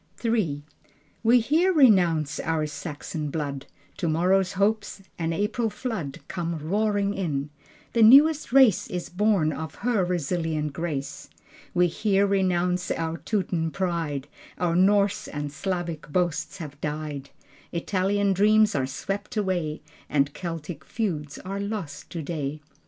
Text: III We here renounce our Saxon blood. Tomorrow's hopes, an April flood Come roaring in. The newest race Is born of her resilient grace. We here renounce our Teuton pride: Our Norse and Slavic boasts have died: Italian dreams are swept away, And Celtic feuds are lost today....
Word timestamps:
III 0.25 0.63
We 1.21 1.39
here 1.41 1.71
renounce 1.71 2.39
our 2.39 2.65
Saxon 2.65 3.29
blood. 3.29 3.67
Tomorrow's 3.97 4.53
hopes, 4.53 5.03
an 5.19 5.31
April 5.31 5.69
flood 5.69 6.21
Come 6.27 6.57
roaring 6.57 7.13
in. 7.13 7.51
The 7.93 8.01
newest 8.01 8.51
race 8.51 8.87
Is 8.87 9.09
born 9.09 9.53
of 9.53 9.75
her 9.85 10.03
resilient 10.03 10.73
grace. 10.73 11.29
We 11.75 11.85
here 11.85 12.25
renounce 12.25 12.89
our 12.89 13.17
Teuton 13.19 13.69
pride: 13.69 14.27
Our 14.57 14.75
Norse 14.75 15.27
and 15.27 15.51
Slavic 15.51 16.09
boasts 16.11 16.57
have 16.57 16.81
died: 16.81 17.29
Italian 17.71 18.33
dreams 18.33 18.73
are 18.73 18.87
swept 18.87 19.37
away, 19.37 19.83
And 20.09 20.33
Celtic 20.33 20.83
feuds 20.83 21.37
are 21.37 21.59
lost 21.59 22.09
today.... 22.09 22.59